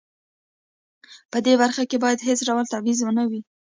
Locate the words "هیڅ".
2.27-2.39